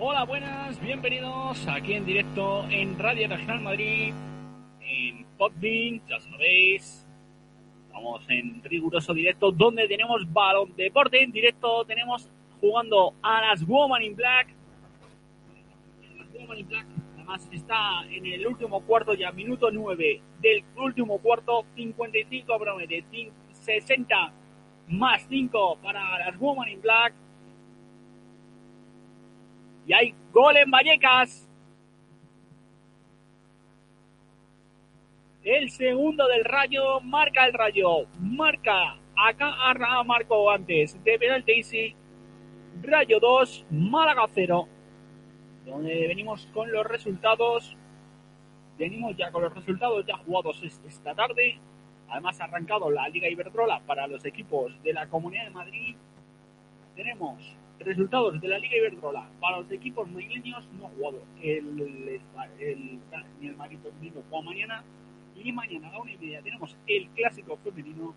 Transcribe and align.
Hola, 0.00 0.22
buenas, 0.22 0.80
bienvenidos 0.80 1.66
aquí 1.66 1.94
en 1.94 2.06
directo 2.06 2.64
en 2.70 2.96
Radio 3.00 3.26
Regional 3.26 3.60
Madrid, 3.60 4.14
en 4.80 5.26
Podbean, 5.36 6.00
ya 6.06 6.20
sabéis. 6.20 7.04
Estamos 7.88 8.22
en 8.28 8.62
riguroso 8.62 9.12
directo 9.12 9.50
donde 9.50 9.88
tenemos 9.88 10.32
balón 10.32 10.72
deporte 10.76 11.20
en 11.20 11.32
directo, 11.32 11.84
tenemos 11.84 12.30
jugando 12.60 13.12
a 13.22 13.40
las 13.40 13.66
Woman 13.66 14.04
in 14.04 14.14
Black. 14.14 14.54
Las 16.16 16.60
in 16.60 16.68
Black 16.68 16.86
además 17.16 17.48
está 17.50 18.04
en 18.08 18.24
el 18.24 18.46
último 18.46 18.80
cuarto 18.82 19.14
ya, 19.14 19.32
minuto 19.32 19.68
9 19.68 20.22
del 20.40 20.62
último 20.76 21.18
cuarto, 21.18 21.64
55 21.74 22.56
promete, 22.56 23.04
60 23.50 24.32
más 24.90 25.26
5 25.28 25.78
para 25.82 26.20
las 26.20 26.38
Woman 26.38 26.68
in 26.68 26.80
Black. 26.80 27.14
Y 29.88 29.94
hay 29.94 30.14
gol 30.34 30.54
en 30.58 30.70
Vallecas. 30.70 31.48
El 35.42 35.70
segundo 35.70 36.28
del 36.28 36.44
Rayo 36.44 37.00
marca 37.00 37.46
el 37.46 37.54
Rayo. 37.54 38.06
Marca 38.20 38.98
acá 39.16 39.54
a 39.70 40.04
Marco 40.04 40.50
antes 40.50 41.02
de 41.02 41.18
penalti. 41.18 41.96
Rayo 42.82 43.18
2, 43.18 43.64
Málaga 43.70 44.26
0. 44.28 44.68
Donde 45.64 46.06
venimos 46.06 46.46
con 46.52 46.70
los 46.70 46.86
resultados. 46.86 47.74
Venimos 48.78 49.16
ya 49.16 49.32
con 49.32 49.42
los 49.42 49.54
resultados 49.54 50.04
ya 50.04 50.18
jugados 50.18 50.62
esta 50.62 51.14
tarde. 51.14 51.58
Además 52.10 52.38
ha 52.42 52.44
arrancado 52.44 52.90
la 52.90 53.08
Liga 53.08 53.26
Iberdrola 53.30 53.80
para 53.86 54.06
los 54.06 54.22
equipos 54.26 54.70
de 54.82 54.92
la 54.92 55.08
Comunidad 55.08 55.44
de 55.44 55.50
Madrid. 55.50 55.96
Tenemos 56.94 57.56
resultados 57.80 58.40
de 58.40 58.48
la 58.48 58.58
Liga 58.58 58.76
Iberdrola 58.76 59.28
para 59.40 59.58
los 59.58 59.70
equipos 59.70 60.10
madrileños 60.10 60.66
no 60.80 60.88
jugado. 60.88 61.22
El, 61.40 61.80
el, 61.80 62.20
el, 62.58 63.00
el 63.42 63.56
Madrid 63.56 63.78
juega 64.30 64.44
mañana. 64.44 64.84
Y 65.36 65.52
mañana 65.52 65.88
a 65.88 65.92
la 65.92 66.00
una 66.00 66.12
y 66.12 66.18
media 66.18 66.42
tenemos 66.42 66.76
el 66.86 67.08
clásico 67.10 67.56
femenino. 67.58 68.14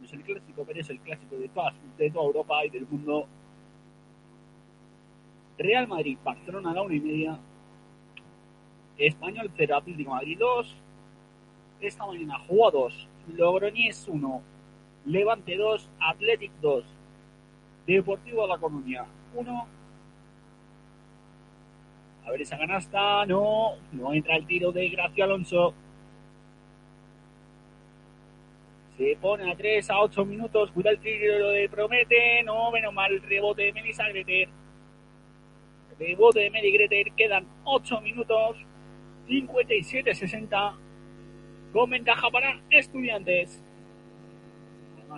No 0.00 0.04
es 0.04 0.12
el 0.12 0.22
clásico, 0.22 0.64
pero 0.66 0.80
es 0.80 0.90
el 0.90 1.00
clásico 1.00 1.36
de, 1.36 1.48
todas, 1.48 1.74
de 1.96 2.10
toda 2.10 2.26
Europa 2.26 2.64
y 2.66 2.70
del 2.70 2.86
mundo. 2.86 3.26
Real 5.58 5.88
Madrid, 5.88 6.18
Barcelona 6.22 6.70
a 6.72 6.74
la 6.74 6.82
una 6.82 6.94
y 6.94 7.00
media. 7.00 7.38
Español 8.98 9.50
0, 9.56 9.76
Atlético 9.76 10.10
Madrid 10.10 10.36
2. 10.38 10.76
Esta 11.80 12.06
mañana 12.06 12.38
jugados 12.46 13.08
Logroñés 13.28 14.06
1, 14.08 14.42
Levante 15.06 15.56
2, 15.56 15.90
Athletic 16.00 16.52
2, 16.60 16.84
Deportivo 17.86 18.46
La 18.46 18.58
Coruña 18.58 19.04
1. 19.34 19.66
A 22.24 22.30
ver 22.30 22.42
esa 22.42 22.56
canasta, 22.56 23.26
no, 23.26 23.72
no 23.92 24.12
entra 24.12 24.36
el 24.36 24.46
tiro 24.46 24.70
de 24.70 24.88
Gracia 24.88 25.24
Alonso. 25.24 25.74
Se 28.96 29.16
pone 29.20 29.50
a 29.50 29.56
3 29.56 29.90
a 29.90 30.00
8 30.00 30.24
minutos, 30.24 30.70
cuida 30.70 30.90
el 30.90 31.00
tiro 31.00 31.48
de 31.48 31.68
Promete, 31.68 32.42
no, 32.44 32.70
menos 32.70 32.92
mal, 32.92 33.20
rebote 33.22 33.62
de 33.62 33.72
Melissa 33.72 34.08
Greter. 34.08 34.48
Rebote 35.98 36.40
de 36.40 36.50
Meli 36.50 36.70
Greter, 36.72 37.12
quedan 37.12 37.46
8 37.64 38.00
minutos, 38.00 38.56
57-60 39.28 40.76
con 41.72 41.90
ventaja 41.90 42.30
para 42.30 42.60
estudiantes. 42.70 43.64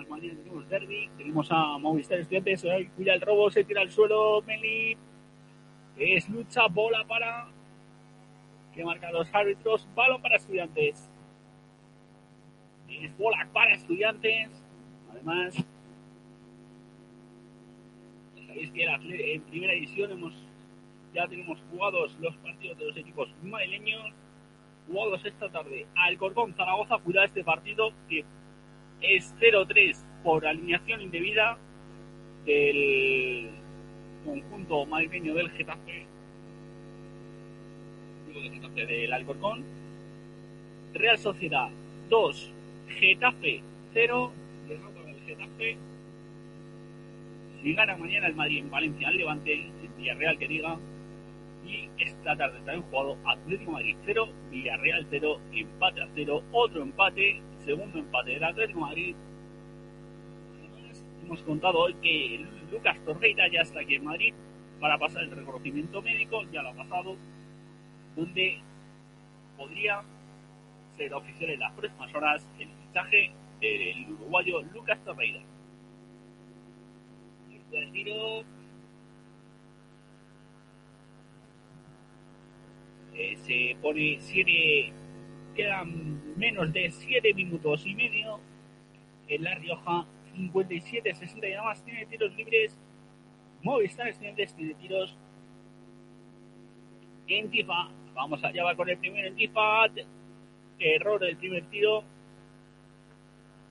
Mañana 0.03 0.37
tenemos 0.37 0.67
derby, 0.67 1.09
tenemos 1.17 1.47
a 1.51 1.77
Movistar 1.77 2.19
Estudiantes, 2.19 2.65
cuida 2.97 3.13
el 3.13 3.21
robo, 3.21 3.49
se 3.49 3.63
tira 3.63 3.81
al 3.81 3.89
suelo, 3.89 4.41
Meli. 4.41 4.97
Es 5.95 6.27
lucha, 6.27 6.67
bola 6.67 7.05
para 7.07 7.47
que 8.73 8.83
marca 8.83 9.09
los 9.11 9.33
árbitros, 9.33 9.87
balón 9.95 10.21
para 10.21 10.35
estudiantes. 10.35 11.09
Es 12.89 13.17
bola 13.17 13.47
para 13.53 13.73
estudiantes. 13.73 14.49
Además, 15.11 15.55
sabéis 18.47 18.71
que 18.71 19.33
en 19.33 19.41
primera 19.43 19.73
edición 19.73 20.11
hemos 20.11 20.33
ya 21.13 21.25
tenemos 21.25 21.57
jugados 21.71 22.17
los 22.19 22.35
partidos 22.37 22.77
de 22.77 22.85
los 22.87 22.97
equipos 22.97 23.33
madrileños 23.41 24.11
jugados 24.87 25.23
esta 25.23 25.49
tarde. 25.49 25.87
Alcorcón 25.95 26.53
Zaragoza, 26.53 26.97
cuidado 26.97 27.27
este 27.27 27.45
partido 27.45 27.93
que 28.09 28.25
es 29.09 29.35
0-3 29.39 29.95
por 30.23 30.45
alineación 30.45 31.01
indebida 31.01 31.57
del 32.45 33.49
conjunto 34.23 34.85
madrileño 34.85 35.35
del 35.35 35.49
Getafe. 35.51 36.05
Digo 38.27 38.41
del 38.41 38.53
Getafe 38.53 38.85
del 38.85 39.13
Alcorcón. 39.13 39.63
Real 40.93 41.17
Sociedad 41.17 41.69
2, 42.09 42.53
Getafe 42.87 43.61
0. 43.93 44.31
del 44.67 44.79
Getafe. 45.25 45.77
Si 47.61 47.73
gana 47.73 47.97
mañana 47.97 48.27
el 48.27 48.35
Madrid 48.35 48.59
en 48.59 48.69
Valencia 48.69 49.07
al 49.07 49.17
Levante, 49.17 49.53
en 49.53 49.97
Villarreal 49.97 50.37
que 50.37 50.47
diga, 50.47 50.77
y 51.65 51.89
esta 51.97 52.35
tarde 52.35 52.57
también 52.59 52.83
jugado 52.83 53.17
Atlético 53.25 53.71
Madrid 53.71 53.95
0, 54.05 54.29
Villarreal 54.51 55.07
0, 55.09 55.39
empate 55.53 56.01
a 56.01 56.07
0, 56.13 56.43
otro 56.51 56.83
empate, 56.83 57.41
segundo 57.65 57.99
empate 57.99 58.31
del 58.31 58.43
Atlético 58.43 58.79
Madrid. 58.81 59.15
Además, 60.59 61.03
hemos 61.23 61.41
contado 61.43 61.79
hoy 61.79 61.93
que 61.95 62.45
Lucas 62.71 62.97
Torreira 63.05 63.51
ya 63.51 63.61
está 63.61 63.79
aquí 63.81 63.95
en 63.95 64.05
Madrid 64.05 64.33
para 64.79 64.97
pasar 64.97 65.23
el 65.23 65.31
reconocimiento 65.31 66.01
médico, 66.01 66.43
ya 66.51 66.61
lo 66.61 66.69
ha 66.69 66.73
pasado, 66.73 67.15
donde 68.15 68.61
podría 69.57 70.01
ser 70.95 71.13
oficial 71.13 71.49
en 71.49 71.59
las 71.59 71.73
próximas 71.73 72.13
horas 72.13 72.47
el 72.59 72.69
fichaje 72.69 73.31
del 73.59 74.13
uruguayo 74.13 74.61
Lucas 74.73 74.99
Torreira. 75.03 75.41
El 77.71 77.91
tiro 77.91 78.45
Eh, 83.17 83.37
se 83.37 83.77
pone 83.81 84.17
7, 84.19 84.91
quedan 85.55 86.37
menos 86.37 86.71
de 86.71 86.91
7 86.91 87.33
minutos 87.33 87.85
y 87.85 87.95
medio. 87.95 88.39
En 89.27 89.43
La 89.43 89.55
Rioja, 89.55 90.05
57-60 90.35 91.47
y 91.47 91.51
nada 91.51 91.63
más 91.63 91.83
tiene 91.83 92.05
tiros 92.05 92.35
libres. 92.35 92.79
Movistar 93.63 94.07
Estudiantes 94.07 94.53
tiene 94.55 94.75
tiros 94.75 95.17
en 97.27 97.49
Tifa. 97.49 97.89
Vamos 98.13 98.43
allá 98.43 98.63
va 98.63 98.75
con 98.75 98.89
el 98.89 98.97
primero 98.97 99.27
en 99.27 99.35
Tifa. 99.35 99.87
Error 100.77 101.19
del 101.19 101.37
primer 101.37 101.65
tiro. 101.67 102.03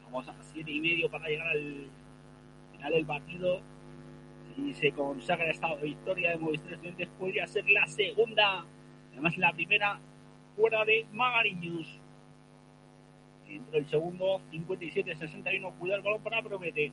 Vamos 0.04 0.28
a 0.28 0.34
7 0.40 0.70
y 0.70 0.80
medio 0.80 1.10
para 1.10 1.28
llegar 1.28 1.48
al 1.48 1.88
final 2.72 2.92
del 2.92 3.06
partido. 3.06 3.60
Si 4.56 4.74
se 4.74 4.92
consagra 4.92 5.50
esta 5.50 5.74
victoria 5.76 6.30
de 6.30 6.38
Movistar 6.38 6.72
Estudiantes, 6.72 7.08
podría 7.18 7.46
ser 7.46 7.68
la 7.68 7.86
segunda 7.86 8.64
Además, 9.14 9.38
la 9.38 9.52
primera 9.52 10.00
fuera 10.56 10.84
de 10.84 11.06
Magariños. 11.12 12.00
Entró 13.48 13.78
el 13.78 13.88
segundo, 13.88 14.40
57-61. 14.50 15.72
Cuidado 15.78 15.98
el 15.98 16.04
balón 16.04 16.22
para 16.22 16.42
Promete. 16.42 16.92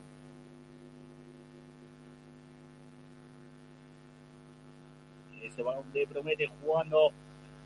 Ese 5.42 5.62
balón 5.62 5.92
de 5.92 6.06
Promete 6.06 6.48
jugando 6.60 7.12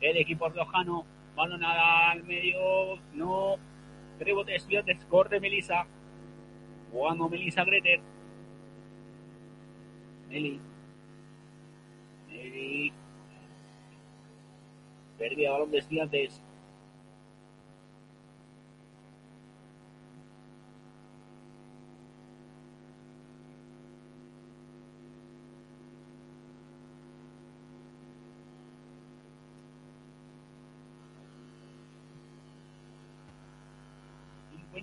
el 0.01 0.17
equipo 0.17 0.49
riojano. 0.49 1.05
Balón 1.35 1.63
al 1.63 2.23
medio. 2.23 2.97
No. 3.13 3.55
Rebote 4.19 4.51
de 4.51 4.57
estudiantes. 4.57 5.05
Corte 5.05 5.39
Melissa. 5.39 5.85
Jugando 6.91 7.29
Melissa 7.29 7.63
Greter. 7.65 7.99
Meli. 10.29 10.59
Meli 12.29 12.93
Perdía 15.17 15.51
balón 15.51 15.71
de 15.71 15.79
estudiantes. 15.79 16.41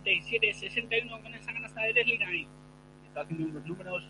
y 0.04 0.52
61 0.52 1.22
con 1.22 1.34
esa 1.34 1.52
canasta 1.52 1.82
de 1.82 1.92
Leslie 1.94 2.48
Está 3.06 3.22
haciendo 3.22 3.46
unos 3.46 3.66
números. 3.66 4.04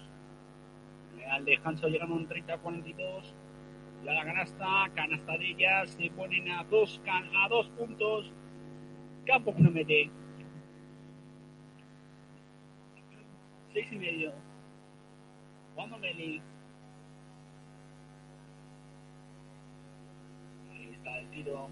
Al 1.31 1.45
de 1.45 1.59
Hanso 1.65 1.87
a 1.87 2.05
un 2.05 2.29
30-42 2.29 3.33
la 4.13 4.25
canasta, 4.25 4.91
canastadillas, 4.95 5.91
se 5.91 6.11
ponen 6.11 6.51
a 6.51 6.65
dos, 6.65 7.01
a 7.07 7.49
dos 7.49 7.69
puntos, 7.71 8.33
Campos 9.27 9.59
no 9.59 9.71
mete. 9.71 10.11
Seis 13.73 13.87
y 13.91 13.97
medio. 13.97 14.33
Jugando 15.75 15.99
Meli. 15.99 16.43
Ahí 20.71 20.91
está 20.93 21.19
el 21.19 21.29
tiro. 21.31 21.69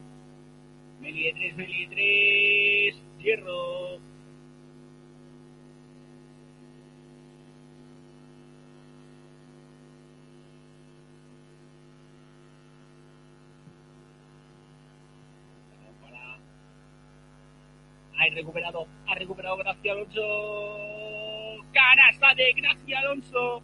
Meli 1.00 1.24
de 1.24 1.32
tres, 1.34 1.56
Meli 1.56 1.86
de 1.86 1.94
tres. 1.94 3.02
Cierro. 3.20 4.11
Recuperado, 18.34 18.86
ha 19.06 19.14
recuperado 19.14 19.56
Gracia 19.56 19.92
Alonso. 19.92 21.64
Canasta 21.72 22.34
de 22.34 22.52
Gracia 22.52 22.98
Alonso 22.98 23.62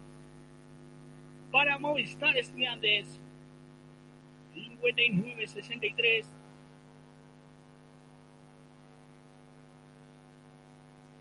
para 1.51 1.77
Movistar 1.77 2.35
Estudiantes. 2.37 3.19
59-63. 4.55 6.25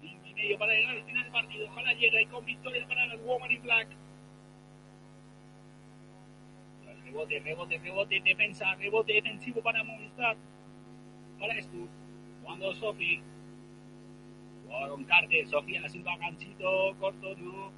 Y 0.03 0.35
medio 0.35 0.59
para 0.59 0.75
llegar 0.75 0.97
al 0.97 1.05
final 1.05 1.23
del 1.23 1.33
partido. 1.33 1.67
Ojalá 1.69 1.93
llegue 1.95 2.27
con 2.27 2.45
victoria 2.45 2.87
para 2.87 3.07
los 3.07 3.23
Woman 3.25 3.53
in 3.53 3.63
Black. 3.63 3.89
Rebote, 7.05 7.41
rebote, 7.41 7.79
rebote, 7.79 8.21
defensa, 8.21 8.75
rebote 8.75 9.15
defensivo 9.15 9.63
para 9.63 9.83
Movistar. 9.83 10.37
Para 11.39 11.55
esto. 11.55 11.77
Cuando 12.43 12.75
Sofi. 12.75 13.23
Jugaron 14.69 15.05
Carter, 15.05 15.49
Sofía 15.49 15.89
Silva, 15.89 16.17
ganchito, 16.19 16.95
corto, 17.01 17.35
no. 17.37 17.73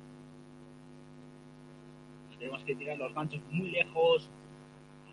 Tenemos 2.39 2.65
que 2.65 2.75
tirar 2.75 2.99
los 2.99 3.15
ganchos 3.15 3.41
muy 3.51 3.71
lejos. 3.71 4.29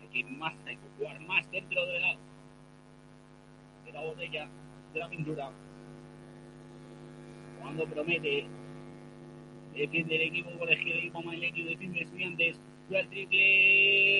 Hay 0.00 0.08
que, 0.08 0.24
más, 0.30 0.54
hay 0.66 0.76
que 0.76 0.88
jugar 0.96 1.20
más 1.20 1.48
dentro 1.50 1.86
de 1.86 2.00
la, 2.00 2.16
de 3.84 3.92
la 3.92 4.00
botella, 4.02 4.48
de 4.92 4.98
la 4.98 5.08
pintura. 5.08 5.50
Cuando 7.60 7.86
promete, 7.86 8.46
defiende 9.74 10.16
el 10.16 10.22
equipo 10.22 10.58
colegio, 10.58 10.92
el 10.92 10.98
equipo 10.98 11.22
Maileño, 11.22 11.66
defiende 11.66 12.00
estudiantes. 12.00 12.60
El 12.90 13.08
triple, 13.08 13.26
triple, 13.26 14.17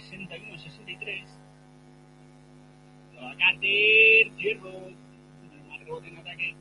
61-63. 0.00 1.24
Lo 3.14 3.38
Carter, 3.38 4.30
Fierro, 4.36 4.72
mal 5.68 5.80
rebote 5.80 6.08
en 6.08 6.18
ataque. 6.18 6.54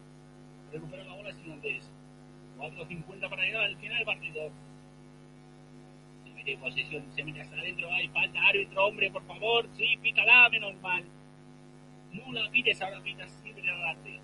Recupera 0.71 1.03
la 1.03 1.13
bola 1.13 1.33
sin 1.33 1.51
antes. 1.51 1.91
4.50 2.57 3.29
para 3.29 3.43
llegar 3.43 3.63
al 3.65 3.77
final 3.77 3.97
del 3.97 4.05
partido. 4.05 4.51
Se 6.23 6.33
mete 6.33 6.53
en 6.53 6.59
posesión, 6.59 7.05
se 7.13 7.23
mete 7.23 7.41
hasta 7.41 7.57
adentro. 7.57 7.91
Hay 7.91 8.07
falta, 8.09 8.47
árbitro, 8.47 8.85
hombre, 8.85 9.11
por 9.11 9.25
favor. 9.25 9.67
Sí, 9.77 9.97
pítala, 10.01 10.49
menos 10.49 10.75
mal. 10.81 11.03
No 12.13 12.31
la 12.31 12.49
pites, 12.49 12.81
ahora 12.81 13.01
pitas 13.01 13.29
siempre 13.43 13.69
adelante. 13.69 14.21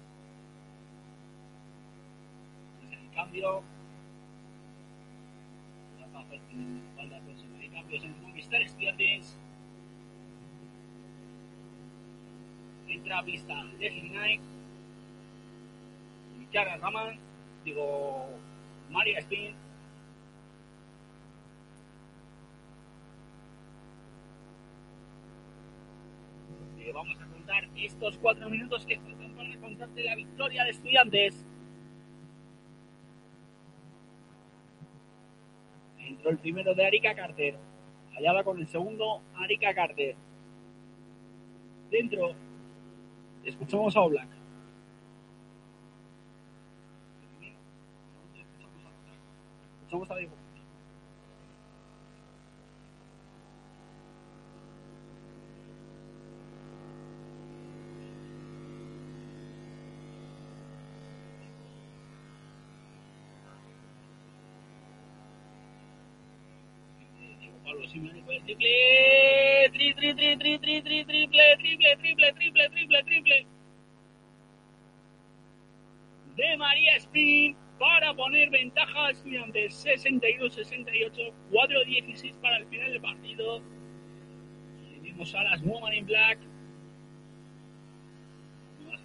Pues 2.79 2.91
el 2.93 3.09
cambio. 3.11 3.63
La 5.99 6.07
falta, 6.07 6.37
falta, 6.95 7.19
falta, 7.19 7.19
falta, 7.19 8.07
falta, 8.07 8.31
Movistar 8.51 8.62
Estudiantes. 8.62 9.38
entra 12.88 13.19
a 13.19 13.24
pista 13.24 13.63
Leslie 13.80 14.09
Knight, 14.09 14.42
Yara 16.51 16.75
Raman, 16.75 17.18
digo, 17.63 18.27
Maria 18.89 19.19
Spin. 19.19 19.56
Vamos 26.94 27.21
a 27.21 27.25
contar 27.27 27.69
estos 27.77 28.18
cuatro 28.18 28.50
minutos 28.50 28.86
que 28.86 29.00
faltan 29.00 29.33
para 29.33 29.57
contarte 29.62 30.04
la 30.04 30.15
victoria 30.15 30.65
de 30.65 30.71
estudiantes. 30.71 31.45
Entró 36.00 36.31
el 36.31 36.38
primero 36.39 36.75
de 36.75 36.86
Arica 36.86 37.15
Carter. 37.15 37.70
Va 38.29 38.44
con 38.44 38.59
el 38.59 38.68
segundo 38.68 39.21
Arica 39.35 39.73
Carter. 39.73 40.15
Dentro 41.89 42.35
Escuchamos 43.44 43.95
a 43.95 44.01
Oblak. 44.01 44.27
Escuchamos 49.81 50.12
a 50.12 50.15
Diego. 50.15 50.40
Pablo 67.71 67.88
Simeone 67.88 68.21
con 68.23 68.35
el 68.35 68.44
triple, 68.44 69.69
tri, 69.71 69.94
tri, 69.94 70.13
tri, 70.13 70.38
tri, 70.38 70.59
tri, 70.59 70.81
tri, 70.83 71.06
triple, 71.06 71.57
triple, 71.57 71.95
triple, 71.95 72.33
triple, 72.33 72.69
triple, 72.69 73.03
triple. 73.03 73.47
De 76.35 76.57
María 76.57 76.97
Spin 76.97 77.56
para 77.79 78.13
poner 78.13 78.50
ventaja 78.50 79.06
a 79.06 79.12
estudiantes 79.12 79.85
62-68, 79.85 81.31
4-16 81.50 82.35
para 82.41 82.57
el 82.57 82.65
final 82.68 82.91
del 82.91 83.01
partido. 83.01 83.62
Seguimos 84.94 85.33
a 85.33 85.44
las 85.44 85.62
Woman 85.63 85.94
in 85.94 86.06
Black. 86.06 86.39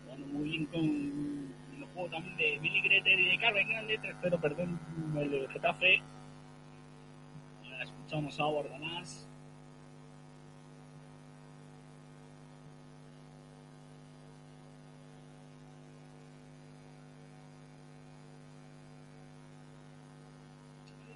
Jugando 0.03 0.27
muy 0.27 0.49
bien 0.51 0.67
con 0.67 1.55
el 1.79 1.85
juego 1.95 2.11
también 2.11 2.37
de 2.37 2.59
Billy 2.59 2.81
Greter 2.81 3.21
y 3.21 3.29
de 3.29 3.39
Carmen 3.39 3.69
Grande, 3.69 3.99
tercero, 3.99 4.41
perdón, 4.41 4.81
el 5.21 5.49
Getafe 5.51 6.03
escuchamos 7.87 8.39
a 8.41 8.45
Bordalás. 8.45 9.29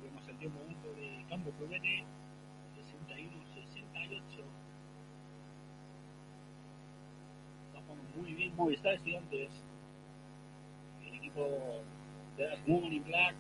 Vemos 0.02 0.28
el 0.28 0.36
tiempo 0.38 0.60
de 0.96 1.24
campo 1.28 1.50
promete 1.58 2.04
61-68. 2.74 4.44
Está 7.66 7.82
jugando 7.82 8.16
muy 8.16 8.34
bien 8.34 8.56
Movistar 8.56 8.94
Estudiantes. 8.94 9.50
El 11.06 11.14
equipo 11.14 11.82
de 12.36 12.48
las 12.48 12.58
Women 12.66 12.92
in 12.92 13.04
Black 13.04 13.34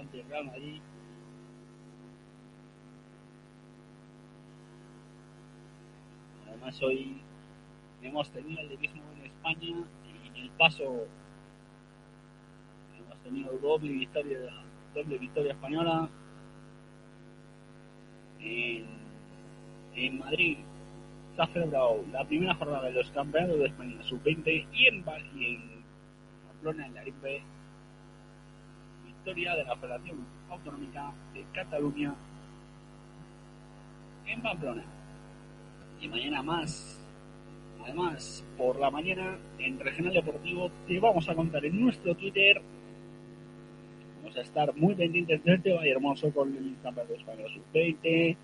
Levante 0.00 0.24
Real 0.30 0.46
Madrid. 0.46 0.80
Además 6.48 6.82
hoy 6.82 7.20
hemos 8.02 8.30
tenido 8.30 8.60
el 8.60 8.78
mismo 8.78 9.02
en 9.18 9.26
España 9.26 9.84
y 10.06 10.28
en 10.28 10.36
el 10.36 10.50
paso 10.52 11.06
hemos 12.96 13.18
tenido 13.22 13.58
doble 13.58 13.92
victoria, 13.92 14.38
doble 14.94 15.18
victoria 15.18 15.52
española 15.52 16.08
en, 18.40 18.86
en 19.94 20.18
Madrid 20.18 20.58
se 21.36 21.42
ha 21.42 21.46
celebrado 21.48 22.02
la 22.10 22.24
primera 22.24 22.54
jornada 22.54 22.86
de 22.86 22.92
los 22.92 23.10
campeonatos 23.10 23.58
de 23.58 23.66
España 23.66 24.02
sub-20 24.02 24.66
y 24.72 24.86
en, 24.86 25.04
y 25.36 25.44
en 25.54 25.84
Pamplona 26.48 26.86
en 26.86 26.94
la 26.94 27.00
Arimbe 27.02 27.42
victoria 29.20 29.54
de 29.54 29.64
la 29.64 29.76
Federación 29.76 30.26
Autonómica 30.48 31.12
de 31.34 31.44
Cataluña 31.52 32.14
en 34.26 34.40
Pamplona. 34.40 34.84
Y 36.00 36.08
mañana 36.08 36.42
más. 36.42 36.98
Además, 37.84 38.46
por 38.56 38.80
la 38.80 38.90
mañana 38.90 39.38
en 39.58 39.78
Regional 39.78 40.14
Deportivo 40.14 40.70
te 40.86 40.98
vamos 40.98 41.28
a 41.28 41.34
contar 41.34 41.62
en 41.66 41.80
nuestro 41.80 42.14
Twitter. 42.14 42.62
Vamos 44.22 44.36
a 44.38 44.40
estar 44.40 44.74
muy 44.74 44.94
pendientes 44.94 45.42
tema 45.42 45.86
y 45.86 45.90
hermoso 45.90 46.32
con 46.32 46.56
el 46.56 46.76
Campeonato 46.82 47.14
Español 47.14 47.50
Sub-20, 47.52 48.36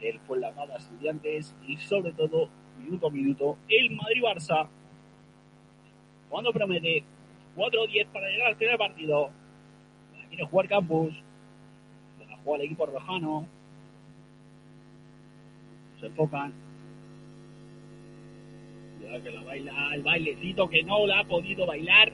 el 0.00 0.20
Fuenlabrada 0.20 0.76
Estudiantes 0.76 1.56
y 1.66 1.76
sobre 1.78 2.12
todo, 2.12 2.48
minuto 2.78 3.08
a 3.08 3.10
minuto, 3.10 3.58
el 3.68 3.90
Madrid-Barça. 3.90 4.68
Cuando 6.28 6.52
promete 6.52 7.02
4-10 7.56 8.06
para 8.12 8.28
llegar 8.28 8.48
al 8.48 8.56
final 8.56 8.78
del 8.78 8.78
partido, 10.34 10.48
quiere 10.48 10.50
jugar 10.50 10.68
Campos, 10.68 11.14
la 12.28 12.36
juega 12.38 12.58
el 12.58 12.66
equipo 12.66 12.86
rojano, 12.86 13.46
se 16.00 16.06
enfocan. 16.06 16.52
Que 19.22 19.30
la 19.30 19.44
baila 19.44 19.94
el 19.94 20.02
bailecito 20.02 20.68
que 20.68 20.82
no 20.82 21.06
la 21.06 21.20
ha 21.20 21.24
podido 21.24 21.66
bailar. 21.66 22.12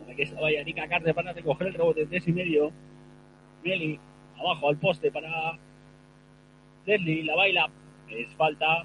Para 0.00 0.14
que 0.14 0.26
se 0.26 0.34
vaya 0.34 0.62
Nika 0.62 0.86
Carter 0.86 1.14
para 1.14 1.32
recoger 1.32 1.68
el 1.68 1.74
rebote 1.74 2.00
de 2.00 2.06
tres 2.06 2.28
y 2.28 2.32
medio. 2.32 2.70
Meli 3.64 3.98
abajo 4.38 4.68
al 4.68 4.76
poste 4.76 5.10
para 5.10 5.58
Leslie, 6.84 7.24
la 7.24 7.34
baila. 7.34 7.70
Es 8.10 8.34
falta. 8.34 8.84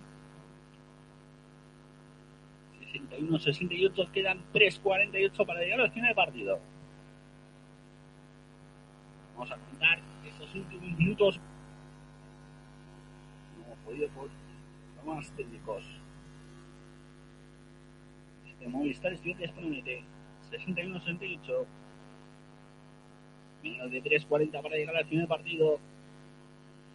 61-68, 2.93 4.11
quedan 4.11 4.39
3-48 4.53 5.45
para 5.45 5.59
llegar 5.59 5.81
al 5.81 5.91
final 5.91 6.07
del 6.07 6.15
partido. 6.15 6.59
Vamos 9.37 9.51
a 9.51 9.57
contar 9.57 9.99
estos 10.25 10.55
últimos 10.55 10.97
minutos. 10.97 11.39
No 13.55 13.65
hemos 13.65 13.77
podido 13.85 14.09
por 14.09 14.29
problemas 14.95 15.31
técnicos. 15.33 15.83
Este 18.47 18.67
Movistar 18.67 19.13
Estudiantes 19.13 19.51
promete 19.51 20.03
61-68. 20.49 21.65
Menos 23.61 23.91
de 23.91 24.03
3-40 24.03 24.61
para 24.63 24.75
llegar 24.75 24.95
al 24.95 25.05
final 25.05 25.19
del 25.19 25.27
partido. 25.27 25.79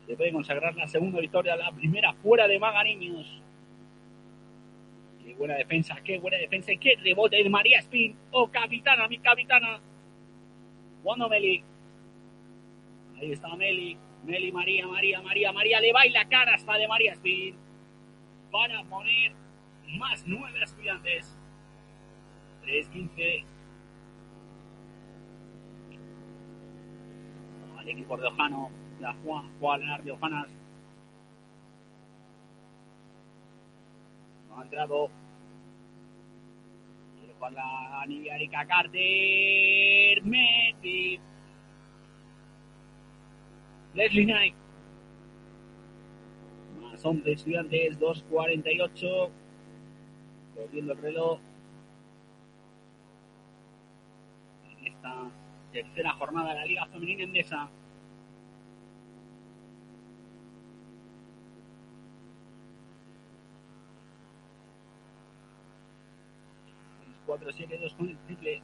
Se 0.08 0.16
puede 0.16 0.32
consagrar 0.32 0.74
la 0.74 0.88
segunda 0.88 1.20
victoria, 1.20 1.54
la 1.54 1.70
primera 1.70 2.12
fuera 2.12 2.48
de 2.48 2.58
Magariños. 2.58 3.40
Qué 5.24 5.34
buena 5.34 5.54
defensa, 5.54 5.94
qué 6.02 6.18
buena 6.18 6.38
defensa, 6.38 6.72
qué 6.80 6.96
rebote 7.00 7.36
de 7.36 7.48
María 7.48 7.78
Spin. 7.78 8.16
Oh, 8.32 8.48
capitana, 8.48 9.06
mi 9.06 9.18
capitana. 9.18 9.78
Cuando 11.04 11.28
Meli. 11.28 11.62
Ahí 13.22 13.30
está 13.30 13.54
Meli. 13.54 13.96
Meli, 14.24 14.50
María, 14.50 14.88
María, 14.88 15.22
María, 15.22 15.52
María. 15.52 15.80
Le 15.80 15.92
baila 15.92 16.28
cara 16.28 16.54
hasta 16.54 16.76
de 16.76 16.88
María 16.88 17.12
Spin. 17.12 17.56
Van 18.50 18.72
a 18.72 18.82
poner 18.84 19.32
más 19.96 20.24
nueve 20.26 20.60
estudiantes. 20.60 21.38
3-15. 22.64 23.44
El 27.80 27.88
equipo 27.88 28.16
de. 28.16 28.24
La 29.00 29.12
Juan, 29.24 29.58
Juan 29.60 30.02
Riojanas. 30.02 30.48
No 34.48 34.58
ha 34.58 34.62
entrado. 34.64 35.10
Quiere 37.18 37.34
jugar 37.34 37.52
la 37.52 38.04
Nidia 38.08 38.34
Erika 38.34 38.66
Carter. 38.66 40.22
Messi. 40.24 41.20
Leslie 43.94 44.24
Knight. 44.24 44.54
Más 46.80 47.04
11 47.04 47.32
estudiantes, 47.32 47.98
2.48. 47.98 49.30
Volviendo 50.56 50.92
el 50.92 50.98
reloj. 50.98 51.40
En 54.78 54.86
esta 54.86 55.30
tercera 55.72 56.12
jornada 56.14 56.50
de 56.50 56.60
la 56.60 56.66
Liga 56.66 56.86
Femenina 56.86 57.24
Endesa. 57.24 57.70
4-7-2 67.26 67.96
con 67.96 68.08
el 68.08 68.18
triple. 68.18 68.62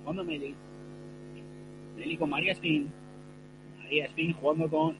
Jugando 0.00 0.24
Meli. 0.24 0.54
Meli 1.96 2.16
con 2.16 2.30
María 2.30 2.52
Spin. 2.52 2.92
María 3.88 4.04
Spin 4.04 4.34
jugando 4.34 4.68
con 4.68 4.98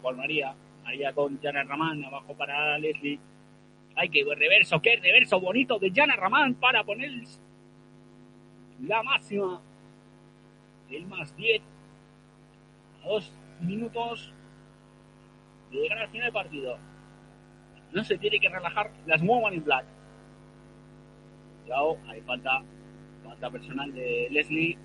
Juan 0.00 0.16
María. 0.16 0.54
María 0.82 1.12
con 1.12 1.38
Jana 1.42 1.62
Ramán. 1.64 2.02
Abajo 2.02 2.34
para 2.34 2.78
Leslie. 2.78 3.20
Ay, 3.94 4.08
qué 4.08 4.24
reverso, 4.24 4.80
qué 4.80 4.96
reverso 4.96 5.38
bonito 5.38 5.78
de 5.78 5.92
Jana 5.94 6.16
Ramán 6.16 6.54
para 6.54 6.82
poner 6.84 7.10
la 8.80 9.02
máxima. 9.02 9.60
El 10.90 11.06
más 11.06 11.36
10. 11.36 11.60
A 13.04 13.08
dos 13.08 13.30
minutos 13.60 14.32
de 15.70 15.76
llegar 15.76 15.98
al 15.98 16.08
final 16.08 16.24
del 16.28 16.32
partido. 16.32 16.78
No 17.92 18.04
se 18.04 18.16
tiene 18.16 18.40
que 18.40 18.48
relajar 18.48 18.90
las 19.04 19.22
Woman 19.22 19.52
in 19.52 19.64
Black. 19.64 19.84
Cuidado, 21.60 21.98
hay 22.06 22.22
falta, 22.22 22.62
falta 23.22 23.50
personal 23.50 23.92
de 23.92 24.28
Leslie. 24.30 24.78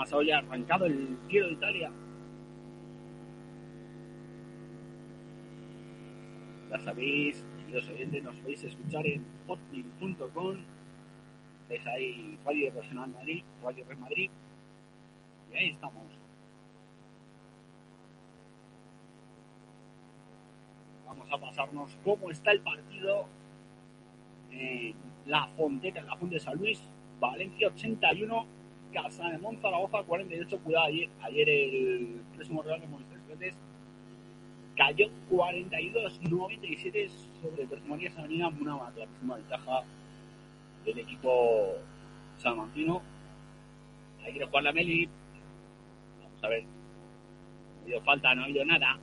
Más 0.00 0.14
ya 0.26 0.38
arrancado 0.38 0.86
el 0.86 1.18
tiro 1.28 1.46
de 1.48 1.52
Italia. 1.52 1.92
Ya 6.70 6.78
sabéis, 6.78 7.44
los 7.70 7.86
oyentes 7.86 8.22
nos 8.22 8.34
podéis 8.36 8.64
escuchar 8.64 9.06
en 9.06 9.26
hotmail.com. 9.46 10.56
Veis 11.68 11.86
ahí 11.86 12.38
Radio 12.46 12.72
Personal 12.72 13.10
Madrid, 13.10 13.44
Radio 13.62 13.84
Red 13.86 13.98
Madrid. 13.98 14.30
Y 15.52 15.56
ahí 15.58 15.68
estamos. 15.68 16.04
Vamos 21.04 21.28
a 21.30 21.38
pasarnos 21.38 21.98
cómo 22.02 22.30
está 22.30 22.52
el 22.52 22.62
partido 22.62 23.26
en 24.50 24.94
La 25.26 25.46
Fonteta, 25.48 26.00
en 26.00 26.06
la 26.06 26.16
Fuente 26.16 26.36
de 26.36 26.40
San 26.40 26.56
Luis. 26.56 26.82
Valencia 27.20 27.68
81, 27.68 28.59
Casa 28.92 29.28
de 29.30 29.38
Monzaragoza 29.38 30.02
48. 30.02 30.58
Cuidado, 30.58 30.86
ayer, 30.86 31.08
ayer 31.22 31.48
el 31.48 32.20
próximo 32.34 32.62
Real 32.62 32.80
de 32.80 33.36
veces 33.36 33.56
cayó 34.76 35.06
42-97 35.30 37.08
sobre 37.42 37.66
Perfumerías 37.66 38.16
Avenida 38.18 38.50
Munamat, 38.50 38.96
la 38.96 39.06
próxima 39.06 39.36
ventaja 39.36 39.82
del 40.84 40.98
equipo 40.98 41.74
salmantino. 42.38 43.02
Hay 44.24 44.32
que 44.32 44.44
jugar 44.44 44.64
la 44.64 44.72
Meli. 44.72 45.08
Vamos 46.22 46.44
a 46.44 46.48
ver. 46.48 46.64
No 46.64 46.70
ha 47.80 47.82
habido 47.82 48.00
falta, 48.02 48.34
no 48.34 48.42
ha 48.42 48.44
habido 48.44 48.64
nada. 48.64 48.98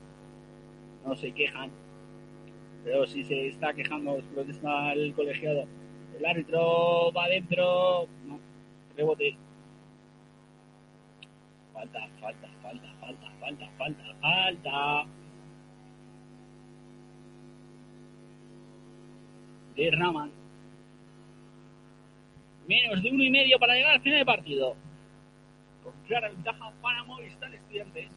No 1.06 1.15
se 1.15 1.32
quejan. 1.32 1.72
Pero 2.84 3.06
si 3.06 3.24
se 3.24 3.48
está 3.48 3.74
quejando, 3.74 4.17
protesta 4.34 4.94
el 4.94 5.13
colegiado. 5.13 5.65
El 6.17 6.25
árbitro 6.25 7.12
va 7.12 7.25
adentro. 7.25 8.08
No, 8.25 8.39
rebote. 8.96 9.38
Falta, 11.77 12.10
falta, 12.19 12.48
falta, 12.63 12.88
falta, 13.00 13.29
falta, 13.39 13.69
falta, 13.77 14.15
falta. 14.19 15.05
De 19.75 19.91
Raman. 19.91 20.31
Menos 22.67 23.03
de 23.03 23.12
uno 23.12 23.24
y 23.24 23.29
medio 23.29 23.60
para 23.60 23.75
llegar 23.75 23.91
al 23.91 24.01
final 24.01 24.17
del 24.17 24.25
partido. 24.25 24.75
Con 25.84 25.93
clara 26.07 26.29
ventaja 26.29 26.74
para 26.81 27.03
Movistar 27.03 27.53
Estudiantes. 27.53 28.10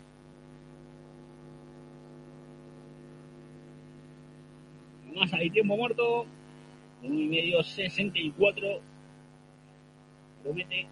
Más 5.14 5.35
hay 5.35 5.50
tiempo 5.50 5.76
muerto. 5.76 6.25
Uno 7.02 7.21
y 7.21 7.26
medio 7.26 7.62
64. 7.62 8.81
Promete 10.43 10.88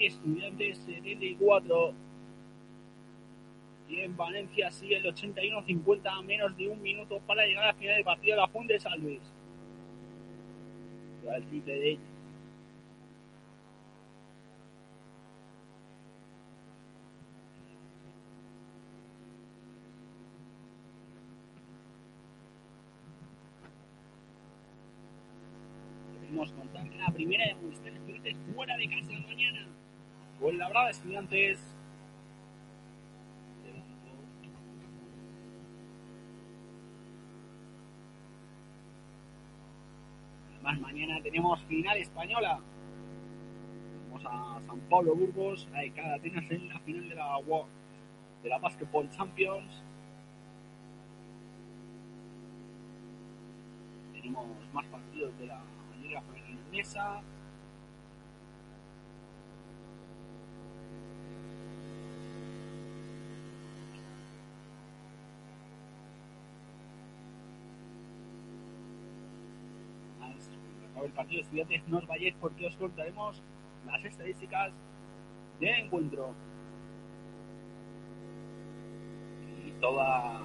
Estudiantes 0.00 0.78
74. 0.78 1.94
Y 3.88 4.00
en 4.00 4.16
Valencia 4.16 4.70
sigue 4.70 4.96
el 4.96 5.04
81-50 5.04 6.22
menos 6.24 6.56
de 6.56 6.68
un 6.68 6.80
minuto 6.80 7.20
para 7.26 7.44
llegar 7.44 7.64
al 7.64 7.74
final 7.74 7.96
del 7.96 8.04
partido 8.04 8.36
de 8.36 8.40
la 8.40 8.48
Fuente 8.48 8.78
San 8.80 8.98
Luis. 9.00 9.20
El 11.30 11.46
triple 11.46 11.74
de 11.74 11.98
Queremos 26.20 26.52
contar 26.52 26.88
que 26.88 26.98
la 26.98 27.06
primera 27.08 27.44
de 27.44 27.52
Estudiantes 27.52 28.36
fuera 28.54 28.76
de 28.76 28.88
casa 28.88 29.12
mañana. 29.26 29.81
Con 30.42 30.58
la 30.58 30.68
brava 30.68 30.90
Estudiantes. 30.90 31.60
Además, 40.54 40.80
mañana 40.80 41.22
tenemos 41.22 41.62
final 41.66 41.96
española. 41.96 42.58
Vamos 44.10 44.26
a 44.26 44.60
San 44.66 44.80
Pablo 44.90 45.14
Burgos, 45.14 45.68
a 45.74 45.94
cada 45.94 46.16
Atenas 46.16 46.50
en 46.50 46.68
la 46.70 46.80
final 46.80 47.08
de 47.08 47.14
la, 47.14 47.38
de 48.42 48.48
la 48.48 48.58
Basketball 48.58 49.08
Champions. 49.10 49.80
Tenemos 54.12 54.46
más 54.72 54.86
partidos 54.86 55.38
de 55.38 55.46
la 55.46 55.62
Liga 56.02 56.20
Femenina 56.22 57.22
el 71.04 71.12
partido 71.12 71.38
de 71.38 71.42
estudiantes, 71.42 71.82
no 71.88 71.98
os 71.98 72.06
vayáis 72.06 72.34
porque 72.40 72.66
os 72.66 72.76
contaremos 72.76 73.42
las 73.86 74.04
estadísticas 74.04 74.72
del 75.60 75.84
encuentro. 75.84 76.34
Y 79.66 79.70
toda 79.80 80.40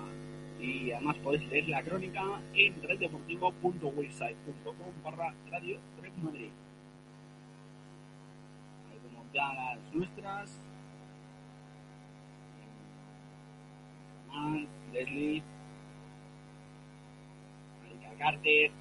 y 0.60 0.92
además 0.92 1.18
podéis 1.18 1.48
leer 1.50 1.70
la 1.70 1.84
crónica 1.84 2.24
en 2.54 2.82
reddeportivo.website.com 2.82 5.04
barra 5.04 5.36
radio 5.52 5.78
Madrid. 6.24 6.50
Ahí 8.90 8.98
vemos 9.04 9.28
ya 9.34 9.54
las 9.54 9.80
nuestras. 9.94 10.64
Leslie, 14.94 15.44
Marika 17.82 18.10
Carter, 18.18 18.72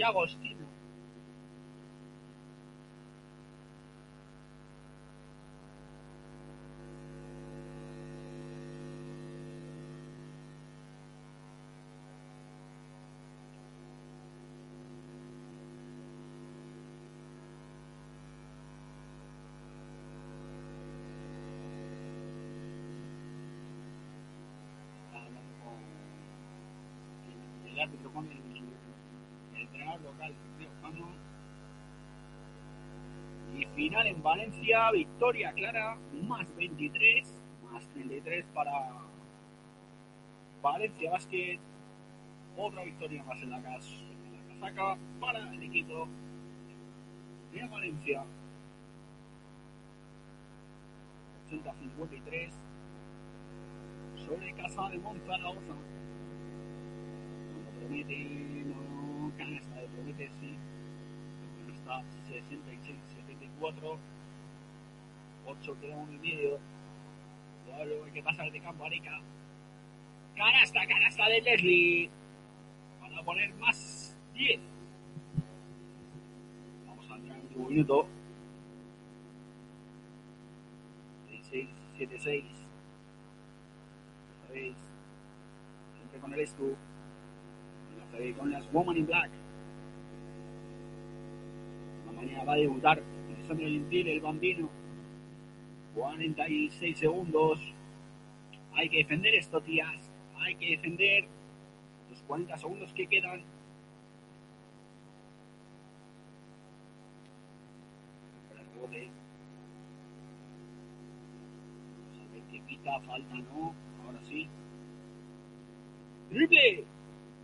y 0.00 0.02
Agostino. 0.02 0.70
Entrenador 27.82 28.59
local, 30.10 30.34
Jano. 30.82 31.08
Y 33.56 33.64
final 33.76 34.06
en 34.06 34.22
Valencia, 34.22 34.90
victoria 34.92 35.52
clara, 35.52 35.96
más 36.22 36.54
23, 36.56 37.34
más 37.72 37.86
33 37.88 38.44
para 38.54 38.72
Valencia 40.62 41.10
Basket. 41.10 41.58
Otra 42.56 42.84
victoria 42.84 43.22
más 43.24 43.40
en 43.42 43.50
la, 43.50 43.62
cas 43.62 43.86
en 43.86 44.36
la 44.36 44.54
casaca 44.54 44.98
para 45.20 45.38
el 45.52 45.62
equipo 45.62 46.08
de 47.52 47.66
Valencia. 47.66 48.24
80-53 51.50 52.50
sobre 54.26 54.52
Casa 54.52 54.88
de 54.90 54.98
Monzaragoza. 54.98 55.74
Cuando 57.52 57.70
promete, 57.80 58.59
66, 61.98 62.98
74, 63.16 63.98
8 65.46 65.80
queda 65.80 65.96
uno 65.96 66.12
y 66.12 66.18
medio. 66.18 66.58
Luego 67.84 68.04
que 68.12 68.22
pasar 68.22 68.50
de 68.50 68.60
campo 68.60 68.84
Areca. 68.84 69.20
Canasta, 70.36 70.86
canasta 70.86 71.28
de 71.28 71.40
Leslie. 71.42 72.10
Para 73.00 73.22
poner 73.22 73.54
más 73.54 74.16
10. 74.34 74.60
Vamos 76.86 77.10
a 77.10 77.16
entrar 77.16 77.38
en 77.38 77.46
último 77.46 77.68
minuto. 77.68 78.06
6, 81.50 81.68
7, 81.96 82.18
6. 82.18 82.44
Otra 84.44 84.54
vez. 84.54 84.76
Siempre 85.96 86.20
con 86.20 86.34
el 86.34 86.40
escu. 86.40 86.76
Y 87.90 88.00
otra 88.00 88.38
con 88.38 88.50
las 88.50 88.72
Woman 88.72 88.96
in 88.96 89.06
Black. 89.06 89.30
Va 92.20 92.52
a 92.52 92.56
debutar 92.56 93.02
Alessandro 93.34 93.66
Gentil, 93.66 94.08
el 94.08 94.20
bambino. 94.20 94.68
46 95.94 96.98
segundos. 96.98 97.74
Hay 98.74 98.88
que 98.90 98.98
defender 98.98 99.34
esto, 99.34 99.60
tías. 99.62 100.10
Hay 100.36 100.54
que 100.56 100.70
defender 100.70 101.26
los 102.10 102.20
40 102.22 102.58
segundos 102.58 102.92
que 102.92 103.06
quedan. 103.06 103.42
Vamos 108.76 108.98
a 112.18 112.32
ver 112.34 112.42
qué 112.50 112.60
pita, 112.68 113.00
falta, 113.00 113.34
no. 113.34 113.74
Ahora 114.04 114.22
sí. 114.24 114.48
¡Triple! 116.28 116.84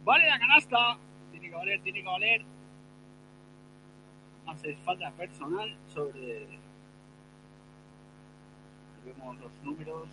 Vale 0.05 0.29
la 0.29 0.39
canasta. 0.39 0.99
Tiene 1.31 1.49
que 1.49 1.55
valer, 1.55 1.81
tiene 1.81 2.03
que 2.03 2.07
valer. 2.07 2.56
Hace 4.57 4.75
falta 4.77 5.11
personal 5.12 5.77
sobre. 5.92 6.49
Vemos 9.05 9.38
los 9.38 9.53
números. 9.62 10.09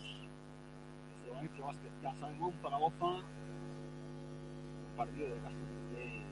Desde 1.22 1.34
Valencia 1.34 1.66
Basket 1.66 2.02
Casa 2.02 2.28
de 2.28 2.54
Zaragoza. 2.62 3.26
Partido 4.98 5.30
de 5.30 5.36
las 5.42 5.54
de. 5.54 6.24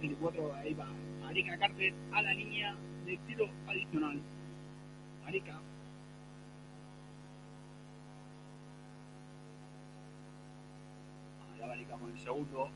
24, 0.00 0.54
ahí 0.56 0.74
va 0.74 0.88
Arica 1.28 1.56
Carter 1.58 1.94
a 2.12 2.22
la 2.22 2.34
línea 2.34 2.74
de 3.06 3.16
tiro 3.18 3.48
adicional. 3.68 4.20
Arica. 5.24 5.60
Ahí 11.52 11.84
va 11.84 11.98
con 11.98 12.10
el 12.10 12.18
segundo. 12.18 12.68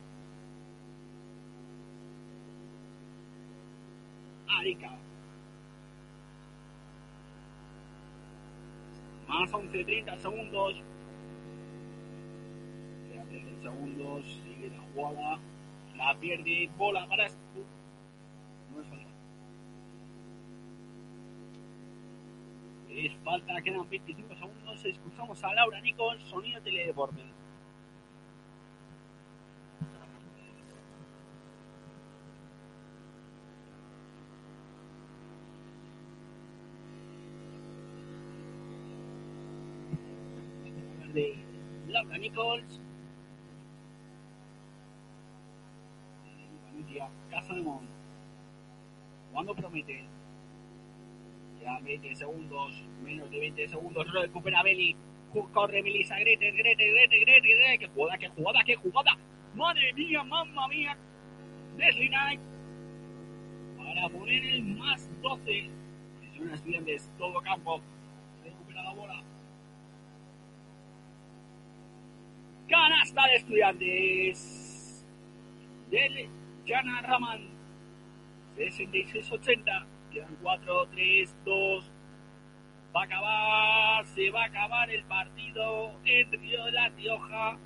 Arica. 4.60 4.90
Más 9.26 9.54
11, 9.54 9.84
30 9.84 10.18
segundos. 10.18 10.74
Queda 13.10 13.24
30 13.24 13.62
segundos. 13.62 14.24
Sigue 14.26 14.68
la 14.68 14.80
jugada. 14.92 15.38
La 15.96 16.14
pierde. 16.18 16.70
Bola 16.76 17.06
para. 17.08 17.28
No 17.28 18.80
es 18.82 18.86
falta. 18.88 19.10
Es 22.90 23.14
falta. 23.24 23.62
Quedan 23.62 23.88
25 23.88 24.34
segundos. 24.34 24.84
Escuchamos 24.84 25.42
a 25.42 25.54
Laura 25.54 25.80
Nicol. 25.80 26.20
Sonido 26.20 26.60
Teledeporte. 26.60 27.29
De 41.12 41.36
Laura 41.88 42.18
Nichols. 42.18 42.80
Valencia, 46.64 47.08
Casa 47.30 47.54
de 47.54 47.62
Mon. 47.62 47.86
Cuando 49.32 49.54
promete. 49.54 50.04
Quedan 51.58 51.84
20 51.84 52.14
segundos, 52.16 52.84
menos 53.02 53.30
de 53.30 53.40
20 53.40 53.68
segundos, 53.68 54.12
recupera 54.12 54.62
Beli. 54.62 54.96
Corre 55.52 55.82
Melissa 55.82 56.18
Grete, 56.18 56.50
Grete, 56.50 56.90
Grete, 56.90 57.20
Grete, 57.20 57.48
Grete. 57.48 57.78
¡Qué 57.78 57.88
jugada, 57.88 58.18
qué 58.18 58.28
jugada, 58.28 58.64
qué 58.64 58.74
jugada! 58.76 59.16
¡Madre 59.54 59.92
mía, 59.92 60.24
mamma 60.24 60.66
mía! 60.68 60.96
Leslie 61.76 62.08
Knight. 62.08 62.40
Para 63.78 64.08
poner 64.08 64.44
el 64.44 64.64
más 64.64 65.08
12. 65.22 65.70
Presiona 66.20 66.54
estudiantes, 66.54 67.10
todo 67.18 67.40
campo. 67.42 67.80
Recupera 68.44 68.82
la 68.82 68.92
bola. 68.92 69.22
Canasta 73.20 73.26
de 73.28 73.36
estudiantes 73.36 75.06
del 75.90 76.28
Jana 76.66 77.02
Raman 77.02 77.48
66-80 78.56 79.86
quedan 80.12 80.36
4, 80.42 80.86
3, 80.86 81.36
2 81.44 81.92
va 82.94 83.00
a 83.00 83.04
acabar 83.04 84.06
se 84.06 84.30
va 84.30 84.42
a 84.42 84.46
acabar 84.46 84.90
el 84.90 85.04
partido 85.04 85.92
en 86.04 86.32
Río 86.32 86.64
de 86.64 86.72
la 86.72 86.88
Rioja. 86.90 87.58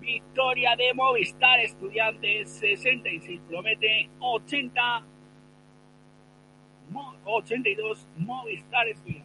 Victoria 0.00 0.76
de 0.76 0.92
Movistar 0.92 1.58
Estudiantes 1.60 2.50
66 2.58 3.40
promete 3.48 4.10
80 4.20 5.06
82 7.24 8.08
Movistar 8.18 8.86
Estudiantes 8.88 9.15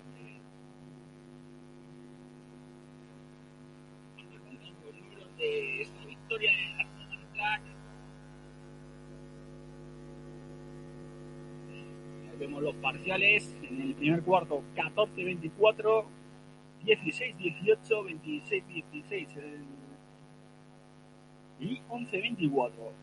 de 5.42 5.82
esta 5.82 6.06
victoria 6.06 6.52
de 6.52 6.84
la 6.84 7.34
Track. 7.34 7.62
Ahí 12.30 12.38
vemos 12.38 12.62
los 12.62 12.76
parciales 12.76 13.58
en 13.64 13.82
el 13.82 13.96
primer 13.96 14.22
cuarto 14.22 14.64
14-24, 14.76 16.06
16, 16.84 17.38
18, 17.38 18.04
26, 18.04 18.64
16 18.68 19.28
y 21.60 21.82
11, 21.90 22.22
24. 22.22 22.94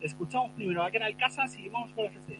Escuchamos 0.00 0.50
primero 0.52 0.82
a 0.82 0.88
el 0.88 1.16
Casas 1.16 1.58
y 1.58 1.68
vamos 1.68 1.92
con 1.92 2.04
la 2.04 2.10
FC. 2.10 2.38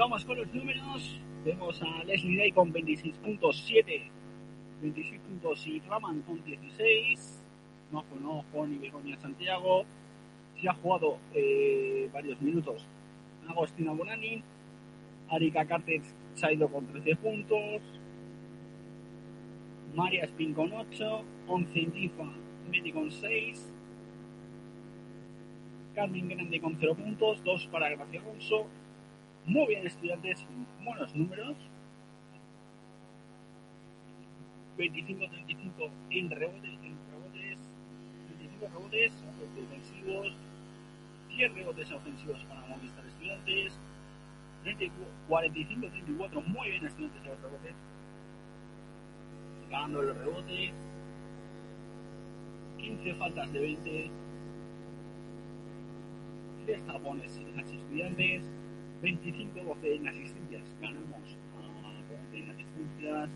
Vamos 0.00 0.24
con 0.24 0.38
los 0.38 0.54
números. 0.54 1.20
Vemos 1.44 1.82
a 1.82 2.04
Leslie 2.04 2.38
Day 2.38 2.52
con 2.52 2.72
26.7 2.72 4.10
26 4.80 5.20
puntos 5.20 5.66
y 5.66 5.78
Raman 5.80 6.22
con 6.22 6.42
16. 6.42 7.44
No 7.92 8.02
conozco 8.04 8.66
ni 8.66 8.78
Begoña 8.78 9.18
Santiago. 9.18 9.84
Si 10.56 10.66
ha 10.66 10.72
jugado 10.72 11.18
eh, 11.34 12.08
varios 12.14 12.40
minutos 12.40 12.86
Agostina 13.46 13.92
Bonani. 13.92 14.42
Arika 15.28 15.66
Carter 15.66 16.00
se 16.34 16.46
ha 16.46 16.52
ido 16.52 16.68
con 16.68 16.86
13 16.86 17.16
puntos. 17.16 17.82
María 19.94 20.24
Spin 20.24 20.54
con 20.54 20.72
8. 20.72 21.24
11 21.46 21.78
Indifa 21.78 22.24
Medi 22.70 22.90
con 22.90 23.10
6. 23.10 23.70
Carmen 25.94 26.26
Grande 26.26 26.58
con 26.58 26.78
0 26.80 26.94
puntos. 26.94 27.44
2 27.44 27.66
para 27.66 27.90
Gracia 27.90 28.22
Alonso. 28.22 28.79
Muy 29.50 29.66
bien, 29.66 29.84
estudiantes. 29.84 30.46
Buenos 30.84 31.12
números. 31.16 31.56
25-35 34.78 35.90
en 36.10 36.30
rebotes, 36.30 36.78
en 36.84 36.96
rebotes, 37.10 37.58
25 38.38 38.68
rebotes 38.68 39.12
defensivos, 39.56 40.32
10 41.30 41.54
rebotes 41.54 41.90
ofensivos 41.90 42.44
para 42.44 42.60
Movistar 42.68 43.04
Estudiantes, 43.04 43.76
45-34 45.28 46.46
muy 46.46 46.70
bien 46.70 46.86
Estudiantes 46.86 47.22
en 47.24 47.28
los 47.30 47.42
rebotes, 47.42 47.74
ganando 49.68 50.02
el 50.02 50.14
rebote, 50.14 50.72
15 52.78 53.14
faltas 53.16 53.52
de 53.52 53.58
20, 53.58 54.10
3 56.66 56.86
tapones 56.86 57.36
en 57.36 57.56
las 57.56 57.68
Estudiantes, 57.68 58.59
25-12 59.02 59.96
en 59.96 60.08
asistencias, 60.08 60.76
ganamos 60.80 61.36
a 61.56 61.92
12 62.32 62.38
en 62.38 62.50
asistencias, 62.50 63.30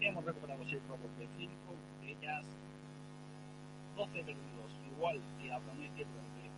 hemos 0.00 0.24
recuperado 0.24 0.64
6 0.64 0.80
robos 0.88 1.18
de 1.18 1.28
5 1.36 1.52
ellas, 2.06 2.46
12 3.96 4.12
perdidos, 4.12 4.80
igual 4.96 5.20
que 5.40 5.48
la 5.48 5.60
promedio, 5.60 6.06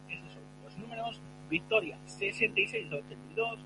pero 0.06 0.20
esos 0.20 0.32
son 0.32 0.42
los 0.64 0.78
números. 0.78 1.20
Victoria 1.50 1.98
66 2.06 2.92
a 2.92 2.96
82, 2.96 3.60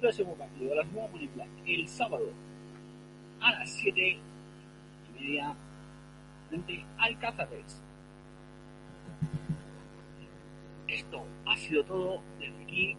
próximo 0.00 0.34
partido 0.36 0.70
de 0.70 0.76
las 0.76 0.92
Women 0.92 1.30
el 1.66 1.88
sábado 1.88 2.32
a 3.40 3.52
las 3.52 3.70
7 3.70 4.00
y 4.00 5.20
media 5.20 5.54
frente 6.48 6.84
al 6.98 7.18
Cázares. 7.18 7.82
Esto 10.86 11.26
ha 11.46 11.56
sido 11.56 11.84
todo 11.84 12.22
desde 12.38 12.62
aquí. 12.62 12.96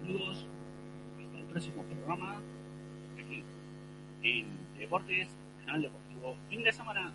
Saludos. 0.00 0.46
Hasta 1.18 1.38
el 1.38 1.44
próximo 1.44 1.82
programa. 1.84 2.40
Aquí 3.18 3.44
en 4.22 4.46
Deportes 4.78 5.28
Deportivo 5.82 6.36
fin 6.48 6.62
de 6.64 6.72
semana. 6.72 7.12